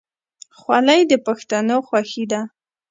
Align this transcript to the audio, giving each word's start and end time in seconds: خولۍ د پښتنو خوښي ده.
خولۍ 0.59 1.01
د 1.11 1.13
پښتنو 1.25 1.77
خوښي 1.87 2.25
ده. 2.31 2.41